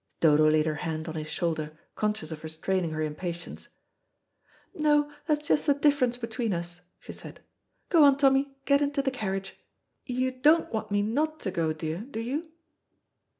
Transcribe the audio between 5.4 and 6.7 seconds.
just the difference between